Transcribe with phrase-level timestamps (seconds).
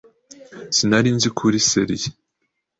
[0.75, 2.03] Sinari nzi ko uri serieux.